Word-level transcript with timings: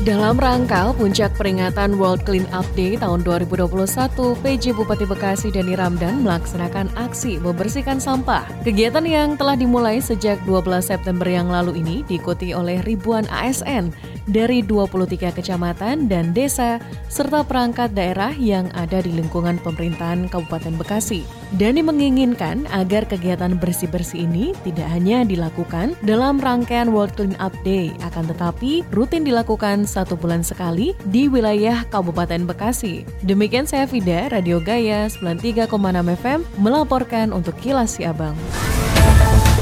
Dalam 0.00 0.40
rangka 0.40 0.96
puncak 0.96 1.36
peringatan 1.36 2.00
World 2.00 2.24
Clean 2.24 2.48
Up 2.56 2.64
Day 2.72 2.96
tahun 2.96 3.20
2021, 3.20 3.76
PJ 4.40 4.72
Bupati 4.72 5.04
Bekasi 5.04 5.52
Dani 5.52 5.76
Ramdan 5.76 6.24
melaksanakan 6.24 6.88
aksi 6.96 7.36
membersihkan 7.36 8.00
sampah. 8.00 8.48
Kegiatan 8.64 9.04
yang 9.04 9.36
telah 9.36 9.60
dimulai 9.60 10.00
sejak 10.00 10.40
12 10.48 10.88
September 10.88 11.28
yang 11.28 11.52
lalu 11.52 11.84
ini 11.84 12.00
diikuti 12.08 12.56
oleh 12.56 12.80
ribuan 12.88 13.28
ASN 13.28 13.92
dari 14.24 14.64
23 14.64 15.36
kecamatan 15.36 16.08
dan 16.08 16.32
desa 16.32 16.80
serta 17.12 17.44
perangkat 17.44 17.92
daerah 17.92 18.32
yang 18.32 18.72
ada 18.72 19.04
di 19.04 19.12
lingkungan 19.12 19.60
pemerintahan 19.60 20.32
Kabupaten 20.32 20.80
Bekasi. 20.80 21.28
Dani 21.60 21.84
menginginkan 21.84 22.64
agar 22.72 23.04
kegiatan 23.04 23.58
bersih-bersih 23.58 24.24
ini 24.24 24.56
tidak 24.62 24.86
hanya 24.96 25.26
dilakukan 25.26 25.98
dalam 26.06 26.38
rangkaian 26.38 26.88
World 26.88 27.18
Clean 27.18 27.36
Up 27.42 27.52
Day, 27.66 27.92
akan 28.06 28.30
tetapi 28.30 28.86
rutin 28.94 29.26
dilakukan 29.26 29.82
satu 29.90 30.14
bulan 30.14 30.46
sekali 30.46 30.94
di 31.10 31.26
wilayah 31.26 31.82
Kabupaten 31.90 32.46
Bekasi. 32.46 33.02
Demikian 33.26 33.66
saya 33.66 33.90
Fida, 33.90 34.30
Radio 34.30 34.62
Gaya 34.62 35.10
93,6 35.10 35.66
FM 36.14 36.40
melaporkan 36.62 37.34
untuk 37.34 37.58
Kilas 37.58 37.98
Siabang. 37.98 38.38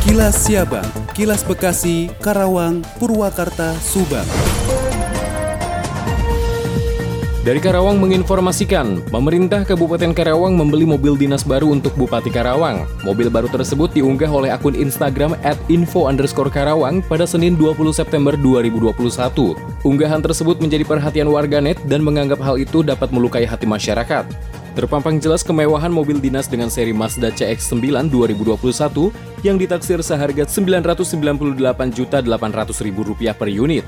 Kilas 0.04 0.36
Siabang, 0.44 0.88
Kilas 1.16 1.40
Bekasi, 1.40 2.12
Karawang, 2.20 2.84
Purwakarta, 3.00 3.72
Subang. 3.80 4.57
Dari 7.46 7.62
Karawang 7.62 8.02
menginformasikan, 8.02 8.98
pemerintah 9.14 9.62
Kabupaten 9.62 10.10
Karawang 10.10 10.58
membeli 10.58 10.82
mobil 10.82 11.14
dinas 11.14 11.46
baru 11.46 11.70
untuk 11.70 11.94
Bupati 11.94 12.34
Karawang. 12.34 12.82
Mobil 13.06 13.30
baru 13.30 13.46
tersebut 13.46 13.94
diunggah 13.94 14.26
oleh 14.26 14.50
akun 14.50 14.74
Instagram 14.74 15.38
at 15.46 15.54
info 15.70 16.10
underscore 16.10 16.50
Karawang 16.50 16.98
pada 16.98 17.30
Senin 17.30 17.54
20 17.54 17.94
September 17.94 18.34
2021. 18.34 19.54
Unggahan 19.86 20.18
tersebut 20.18 20.58
menjadi 20.58 20.82
perhatian 20.82 21.30
warganet 21.30 21.78
dan 21.86 22.02
menganggap 22.02 22.42
hal 22.42 22.58
itu 22.58 22.82
dapat 22.82 23.14
melukai 23.14 23.46
hati 23.46 23.70
masyarakat. 23.70 24.26
Terpampang 24.74 25.22
jelas 25.22 25.46
kemewahan 25.46 25.94
mobil 25.94 26.18
dinas 26.18 26.50
dengan 26.50 26.66
seri 26.66 26.90
Mazda 26.90 27.30
CX-9 27.30 28.10
2021 28.10 29.46
yang 29.46 29.62
ditaksir 29.62 30.02
seharga 30.02 30.42
Rp998.800.000 30.42 33.38
per 33.38 33.46
unit. 33.46 33.86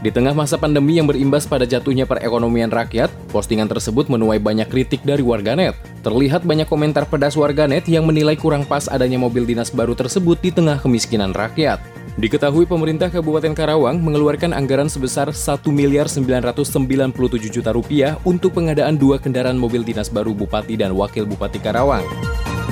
Di 0.00 0.08
tengah 0.08 0.32
masa 0.32 0.56
pandemi 0.56 0.96
yang 0.96 1.04
berimbas 1.04 1.44
pada 1.44 1.68
jatuhnya 1.68 2.08
perekonomian 2.08 2.72
rakyat, 2.72 3.12
postingan 3.28 3.68
tersebut 3.68 4.08
menuai 4.08 4.40
banyak 4.40 4.64
kritik 4.64 5.04
dari 5.04 5.20
warganet. 5.20 5.76
Terlihat 6.00 6.40
banyak 6.48 6.64
komentar 6.64 7.04
pedas 7.04 7.36
warganet 7.36 7.84
yang 7.84 8.08
menilai 8.08 8.32
kurang 8.32 8.64
pas 8.64 8.88
adanya 8.88 9.20
mobil 9.20 9.44
dinas 9.44 9.68
baru 9.68 9.92
tersebut 9.92 10.40
di 10.40 10.56
tengah 10.56 10.80
kemiskinan 10.80 11.36
rakyat. 11.36 11.84
Diketahui 12.16 12.64
pemerintah 12.64 13.12
Kabupaten 13.12 13.52
Karawang 13.52 14.00
mengeluarkan 14.00 14.56
anggaran 14.56 14.88
sebesar 14.88 15.36
1 15.36 15.68
miliar 15.68 16.08
997 16.08 17.52
juta 17.52 17.70
rupiah 17.76 18.16
untuk 18.24 18.56
pengadaan 18.56 18.96
dua 18.96 19.20
kendaraan 19.20 19.60
mobil 19.60 19.84
dinas 19.84 20.08
baru 20.08 20.32
Bupati 20.32 20.80
dan 20.80 20.96
Wakil 20.96 21.28
Bupati 21.28 21.60
Karawang. 21.60 22.08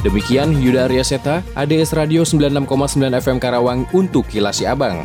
Demikian 0.00 0.56
Yuda 0.64 0.88
Arya 0.88 1.04
Seta, 1.04 1.44
ADS 1.52 1.92
Radio 1.92 2.24
96,9 2.24 3.20
FM 3.20 3.36
Karawang 3.36 3.84
untuk 3.92 4.24
Kilasi 4.32 4.64
Abang. 4.64 5.04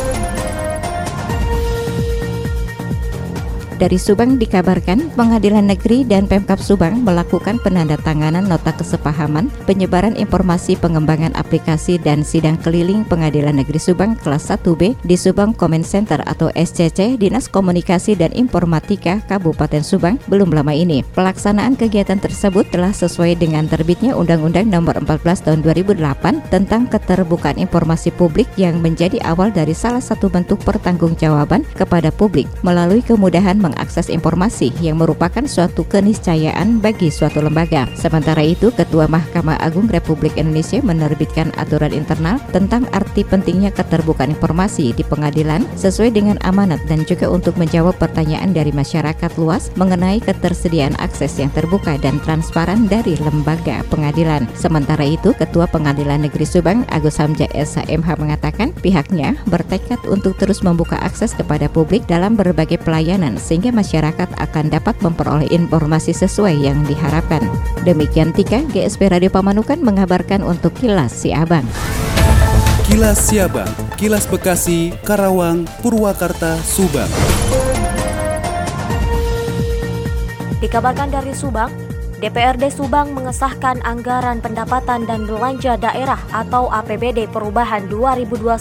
Dari 3.81 3.97
Subang 3.97 4.37
dikabarkan 4.37 5.09
Pengadilan 5.17 5.65
Negeri 5.65 6.05
dan 6.05 6.29
Pemkap 6.29 6.61
Subang 6.61 7.01
melakukan 7.01 7.57
penandatanganan 7.65 8.45
nota 8.45 8.69
kesepahaman 8.77 9.49
penyebaran 9.65 10.13
informasi 10.13 10.77
pengembangan 10.77 11.33
aplikasi 11.33 11.97
dan 11.97 12.21
sidang 12.21 12.61
keliling 12.61 13.01
Pengadilan 13.09 13.57
Negeri 13.57 13.81
Subang 13.81 14.13
kelas 14.21 14.53
1B 14.53 15.01
di 15.01 15.17
Subang 15.17 15.57
Comment 15.57 15.81
Center 15.81 16.21
atau 16.29 16.53
SCC 16.53 17.17
Dinas 17.17 17.49
Komunikasi 17.49 18.13
dan 18.13 18.29
Informatika 18.37 19.17
Kabupaten 19.25 19.81
Subang 19.81 20.21
belum 20.29 20.53
lama 20.53 20.77
ini. 20.77 21.01
Pelaksanaan 21.17 21.73
kegiatan 21.73 22.21
tersebut 22.21 22.69
telah 22.69 22.93
sesuai 22.93 23.33
dengan 23.41 23.65
terbitnya 23.65 24.13
Undang-Undang 24.13 24.69
Nomor 24.69 25.01
14 25.09 25.49
Tahun 25.49 25.65
2008 25.65 26.53
tentang 26.53 26.85
keterbukaan 26.85 27.57
informasi 27.57 28.13
publik 28.13 28.45
yang 28.61 28.77
menjadi 28.77 29.17
awal 29.25 29.49
dari 29.49 29.73
salah 29.73 30.05
satu 30.05 30.29
bentuk 30.29 30.61
pertanggungjawaban 30.61 31.65
kepada 31.73 32.13
publik 32.13 32.45
melalui 32.61 33.01
kemudahan 33.01 33.70
mengakses 33.71 34.11
informasi 34.11 34.75
yang 34.83 34.99
merupakan 34.99 35.47
suatu 35.47 35.87
keniscayaan 35.87 36.83
bagi 36.83 37.07
suatu 37.07 37.39
lembaga. 37.39 37.87
Sementara 37.95 38.43
itu, 38.43 38.69
Ketua 38.75 39.07
Mahkamah 39.07 39.57
Agung 39.63 39.87
Republik 39.87 40.35
Indonesia 40.35 40.83
menerbitkan 40.83 41.55
aturan 41.55 41.95
internal 41.95 42.37
tentang 42.51 42.83
arti 42.91 43.23
pentingnya 43.23 43.71
keterbukaan 43.71 44.35
informasi 44.35 44.91
di 44.91 45.03
pengadilan 45.07 45.63
sesuai 45.79 46.11
dengan 46.11 46.37
amanat 46.43 46.83
dan 46.91 47.07
juga 47.07 47.31
untuk 47.31 47.55
menjawab 47.55 47.95
pertanyaan 47.95 48.51
dari 48.51 48.75
masyarakat 48.75 49.31
luas 49.39 49.71
mengenai 49.79 50.19
ketersediaan 50.19 50.99
akses 50.99 51.39
yang 51.39 51.49
terbuka 51.55 51.95
dan 52.01 52.19
transparan 52.21 52.85
dari 52.91 53.15
lembaga 53.23 53.81
pengadilan. 53.87 54.45
Sementara 54.53 55.07
itu, 55.07 55.31
Ketua 55.37 55.69
Pengadilan 55.69 56.27
Negeri 56.27 56.43
Subang 56.43 56.83
Agus 56.91 57.17
Hamja 57.21 57.47
SHMH 57.55 58.19
mengatakan 58.19 58.75
pihaknya 58.83 59.37
bertekad 59.47 60.01
untuk 60.09 60.35
terus 60.35 60.65
membuka 60.65 60.97
akses 60.99 61.31
kepada 61.37 61.69
publik 61.71 62.03
dalam 62.09 62.33
berbagai 62.33 62.81
pelayanan 62.81 63.37
sehingga 63.51 63.75
masyarakat 63.75 64.31
akan 64.39 64.71
dapat 64.71 64.95
memperoleh 65.03 65.51
informasi 65.51 66.15
sesuai 66.15 66.55
yang 66.55 66.87
diharapkan. 66.87 67.43
Demikian 67.83 68.31
Tika, 68.31 68.63
GSP 68.71 69.11
Radio 69.11 69.27
Pamanukan 69.27 69.83
mengabarkan 69.83 70.39
untuk 70.39 70.71
Kilas 70.79 71.11
Siabang. 71.11 71.67
Kilas 72.87 73.19
Siabang, 73.19 73.67
Kilas 73.99 74.23
Bekasi, 74.23 74.95
Karawang, 75.03 75.67
Purwakarta, 75.83 76.55
Subang. 76.63 77.11
Dikabarkan 80.63 81.11
dari 81.11 81.35
Subang, 81.35 81.75
DPRD 82.23 82.71
Subang 82.71 83.11
mengesahkan 83.11 83.83
anggaran 83.83 84.39
pendapatan 84.39 85.03
dan 85.03 85.27
belanja 85.27 85.75
daerah 85.75 86.23
atau 86.31 86.71
APBD 86.71 87.27
perubahan 87.27 87.83
2021 87.91 88.55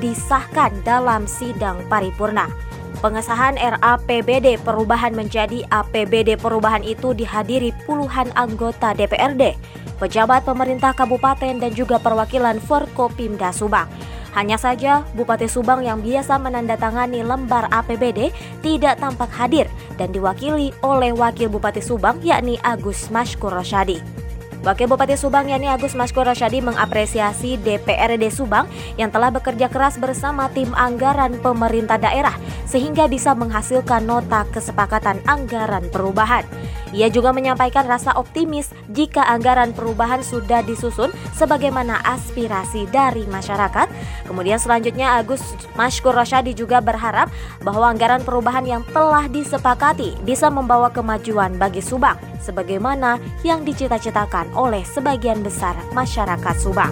disahkan 0.00 0.72
dalam 0.80 1.28
sidang 1.28 1.84
paripurna. 1.92 2.69
Pengesahan 3.00 3.56
RAPBD 3.56 4.60
perubahan 4.60 5.16
menjadi 5.16 5.64
APBD 5.72 6.36
perubahan 6.36 6.84
itu 6.84 7.16
dihadiri 7.16 7.72
puluhan 7.88 8.28
anggota 8.36 8.92
DPRD, 8.92 9.56
pejabat 9.96 10.44
pemerintah 10.44 10.92
kabupaten 10.92 11.64
dan 11.64 11.72
juga 11.72 11.96
perwakilan 11.96 12.60
Forkopimda 12.60 13.56
Subang. 13.56 13.88
Hanya 14.36 14.60
saja 14.60 15.00
Bupati 15.16 15.48
Subang 15.48 15.80
yang 15.80 16.04
biasa 16.04 16.36
menandatangani 16.36 17.24
lembar 17.24 17.72
APBD 17.72 18.36
tidak 18.60 19.00
tampak 19.00 19.32
hadir 19.32 19.64
dan 19.96 20.12
diwakili 20.12 20.76
oleh 20.84 21.16
Wakil 21.16 21.48
Bupati 21.48 21.80
Subang 21.80 22.20
yakni 22.20 22.60
Agus 22.60 23.08
Mashkur 23.08 23.48
Rosyadi. 23.48 24.19
Wakil 24.60 24.92
Bupati 24.92 25.16
Subang 25.16 25.48
yakni 25.48 25.72
Agus 25.72 25.96
Maskur 25.96 26.28
Rasyadi 26.28 26.60
mengapresiasi 26.60 27.56
DPRD 27.64 28.28
Subang 28.28 28.68
yang 29.00 29.08
telah 29.08 29.32
bekerja 29.32 29.72
keras 29.72 29.96
bersama 29.96 30.52
tim 30.52 30.68
anggaran 30.76 31.40
pemerintah 31.40 31.96
daerah 31.96 32.36
sehingga 32.68 33.08
bisa 33.08 33.32
menghasilkan 33.32 34.04
nota 34.04 34.44
kesepakatan 34.52 35.16
anggaran 35.24 35.88
perubahan. 35.88 36.44
Ia 36.90 37.06
juga 37.08 37.30
menyampaikan 37.30 37.86
rasa 37.86 38.14
optimis 38.18 38.74
jika 38.90 39.22
anggaran 39.26 39.70
perubahan 39.70 40.22
sudah 40.26 40.62
disusun 40.66 41.14
sebagaimana 41.34 42.02
aspirasi 42.02 42.90
dari 42.90 43.26
masyarakat. 43.30 43.86
Kemudian 44.26 44.58
selanjutnya 44.58 45.18
Agus 45.18 45.42
Maskur 45.78 46.14
Rasyadi 46.14 46.54
juga 46.54 46.82
berharap 46.82 47.30
bahwa 47.62 47.90
anggaran 47.90 48.22
perubahan 48.26 48.66
yang 48.66 48.82
telah 48.90 49.30
disepakati 49.30 50.18
bisa 50.26 50.50
membawa 50.50 50.90
kemajuan 50.90 51.54
bagi 51.58 51.82
Subang 51.82 52.18
sebagaimana 52.42 53.20
yang 53.46 53.62
dicita-citakan 53.62 54.50
oleh 54.56 54.82
sebagian 54.82 55.44
besar 55.44 55.76
masyarakat 55.94 56.56
Subang. 56.58 56.90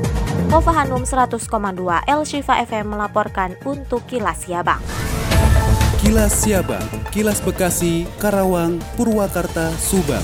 Nova 0.48 0.72
Hanum 0.72 1.02
100,2 1.02 1.44
El 2.06 2.22
Shifa 2.24 2.54
FM 2.62 2.94
melaporkan 2.94 3.58
untuk 3.66 4.04
Kilas 4.06 4.46
Siabang. 4.46 4.80
Kilas 5.98 6.46
Siabang, 6.46 6.86
Kilas 7.10 7.42
Bekasi, 7.42 8.06
Karawang, 8.22 8.78
Purwakarta, 8.94 9.74
Subang. 9.82 10.22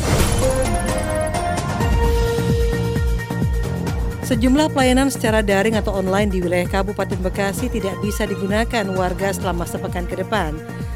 Sejumlah 4.23 4.71
pelayanan 4.71 5.11
secara 5.11 5.43
daring 5.43 5.75
atau 5.75 5.99
online 5.99 6.31
di 6.31 6.39
wilayah 6.39 6.71
Kabupaten 6.71 7.19
Bekasi 7.19 7.67
tidak 7.67 7.99
bisa 7.99 8.23
digunakan 8.23 8.87
warga 8.95 9.35
selama 9.35 9.67
sepekan 9.67 10.07
ke 10.07 10.15
depan 10.15 10.55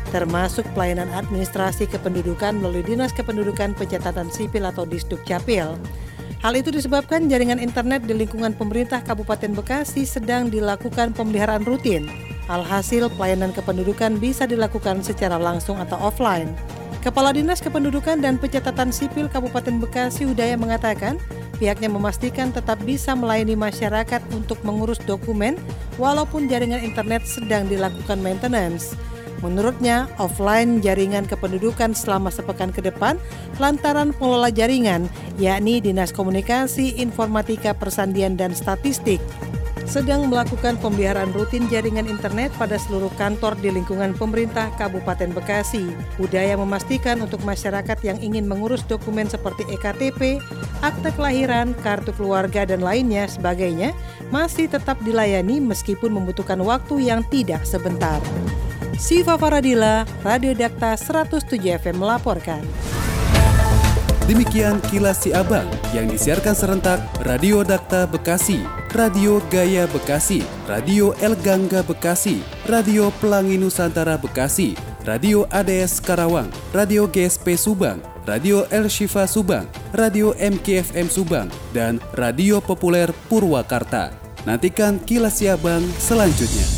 termasuk 0.08 0.64
pelayanan 0.72 1.10
administrasi 1.12 1.84
kependudukan 1.90 2.56
melalui 2.56 2.86
Dinas 2.86 3.12
Kependudukan 3.12 3.76
Pencatatan 3.76 4.32
Sipil 4.32 4.64
atau 4.64 4.88
Disduk 4.88 5.20
Capil. 5.28 5.76
Hal 6.38 6.54
itu 6.54 6.70
disebabkan 6.70 7.26
jaringan 7.26 7.58
internet 7.58 8.06
di 8.06 8.14
lingkungan 8.14 8.54
pemerintah 8.54 9.02
Kabupaten 9.02 9.58
Bekasi 9.58 10.06
sedang 10.06 10.48
dilakukan 10.48 11.12
pemeliharaan 11.12 11.66
rutin. 11.66 12.27
Alhasil, 12.48 13.12
pelayanan 13.12 13.52
kependudukan 13.52 14.16
bisa 14.16 14.48
dilakukan 14.48 15.04
secara 15.04 15.36
langsung 15.36 15.76
atau 15.76 16.00
offline. 16.00 16.56
Kepala 16.98 17.30
Dinas 17.30 17.62
Kependudukan 17.62 18.18
dan 18.18 18.40
Pencatatan 18.40 18.90
Sipil 18.90 19.30
Kabupaten 19.30 19.78
Bekasi 19.78 20.26
Udaya 20.26 20.58
mengatakan, 20.58 21.20
pihaknya 21.60 21.86
memastikan 21.86 22.50
tetap 22.50 22.80
bisa 22.82 23.14
melayani 23.14 23.54
masyarakat 23.54 24.18
untuk 24.34 24.58
mengurus 24.66 24.98
dokumen 25.04 25.54
walaupun 26.00 26.50
jaringan 26.50 26.82
internet 26.82 27.22
sedang 27.28 27.70
dilakukan 27.70 28.18
maintenance. 28.18 28.98
Menurutnya, 29.38 30.10
offline 30.18 30.82
jaringan 30.82 31.22
kependudukan 31.22 31.94
selama 31.94 32.34
sepekan 32.34 32.74
ke 32.74 32.82
depan 32.82 33.14
lantaran 33.62 34.10
pengelola 34.10 34.50
jaringan, 34.50 35.06
yakni 35.38 35.78
Dinas 35.78 36.10
Komunikasi, 36.10 36.98
Informatika, 36.98 37.70
Persandian, 37.70 38.34
dan 38.34 38.50
Statistik 38.50 39.22
sedang 39.88 40.28
melakukan 40.28 40.76
pemeliharaan 40.76 41.32
rutin 41.32 41.64
jaringan 41.72 42.04
internet 42.04 42.52
pada 42.60 42.76
seluruh 42.76 43.08
kantor 43.16 43.56
di 43.56 43.72
lingkungan 43.72 44.12
pemerintah 44.12 44.68
Kabupaten 44.76 45.32
Bekasi. 45.32 45.88
Budaya 46.20 46.60
memastikan 46.60 47.24
untuk 47.24 47.40
masyarakat 47.42 47.96
yang 48.04 48.20
ingin 48.20 48.44
mengurus 48.44 48.84
dokumen 48.84 49.26
seperti 49.26 49.64
EKTP, 49.72 50.44
akte 50.84 51.10
kelahiran, 51.16 51.72
kartu 51.80 52.12
keluarga, 52.12 52.68
dan 52.68 52.84
lainnya 52.84 53.24
sebagainya 53.24 53.96
masih 54.28 54.68
tetap 54.68 55.00
dilayani 55.00 55.56
meskipun 55.64 56.12
membutuhkan 56.12 56.60
waktu 56.60 57.08
yang 57.08 57.24
tidak 57.32 57.64
sebentar. 57.64 58.20
Siva 59.00 59.40
Faradila, 59.40 60.04
Radio 60.20 60.52
Dakta 60.52 61.00
107 61.00 61.56
FM 61.80 62.04
melaporkan. 62.04 62.60
Demikian 64.28 64.76
kilas 64.92 65.24
si 65.24 65.32
abang 65.32 65.64
yang 65.96 66.04
disiarkan 66.04 66.52
serentak 66.52 67.00
Radio 67.24 67.64
Dakta 67.64 68.04
Bekasi, 68.04 68.60
Radio 68.88 69.44
Gaya 69.52 69.84
Bekasi, 69.84 70.40
Radio 70.64 71.12
El 71.20 71.36
Gangga 71.44 71.84
Bekasi, 71.84 72.40
Radio 72.64 73.12
Pelangi 73.20 73.60
Nusantara 73.60 74.16
Bekasi, 74.16 74.80
Radio 75.04 75.44
ADS 75.52 76.00
Karawang, 76.00 76.48
Radio 76.72 77.04
GSP 77.04 77.60
Subang, 77.60 78.00
Radio 78.24 78.64
El 78.72 78.88
Shifa 78.88 79.28
Subang, 79.28 79.68
Radio 79.92 80.32
MKFM 80.40 81.12
Subang, 81.12 81.52
dan 81.76 82.00
Radio 82.16 82.64
Populer 82.64 83.12
Purwakarta. 83.28 84.08
Nantikan 84.48 84.96
kilas 85.04 85.36
si 85.36 85.52
abang 85.52 85.84
selanjutnya. 86.00 86.77